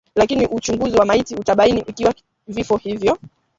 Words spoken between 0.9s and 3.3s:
wa maiti utabaini ikiwa vifo hivyo